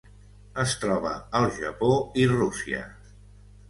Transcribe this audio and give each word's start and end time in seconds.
Es 0.63 0.73
troba 0.85 1.13
al 1.41 1.47
Japó 1.59 1.93
i 2.25 2.29
Rússia. 2.37 2.85